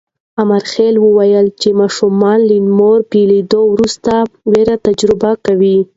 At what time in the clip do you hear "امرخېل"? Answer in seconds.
0.43-0.95